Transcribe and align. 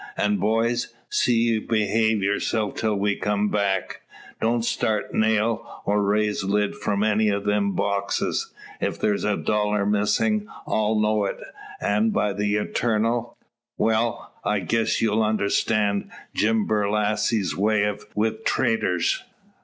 An' 0.17 0.37
boys! 0.37 0.95
see 1.09 1.41
ye 1.51 1.59
behave 1.59 2.23
yourselves 2.23 2.81
till 2.81 2.95
we 2.95 3.15
come 3.15 3.49
back. 3.49 4.01
Don't 4.41 4.65
start 4.65 5.13
nail, 5.13 5.81
or 5.85 6.01
raise 6.01 6.43
lid, 6.43 6.73
from 6.75 7.03
any 7.03 7.29
o' 7.29 7.39
them 7.39 7.73
boxes. 7.73 8.51
If 8.79 8.99
there's 8.99 9.23
a 9.23 9.37
dollar 9.37 9.85
missin', 9.85 10.47
I'll 10.65 10.95
know 10.99 11.25
it; 11.25 11.37
an' 11.79 12.09
by 12.09 12.33
the 12.33 12.55
Eternal 12.55 13.37
well, 13.77 14.33
I 14.43 14.61
guess, 14.61 15.03
you 15.03 15.21
understan' 15.21 16.09
Jim 16.33 16.65
Borlasse's 16.65 17.55
way 17.55 17.83
wi' 18.15 18.31
treeturs." 18.43 19.21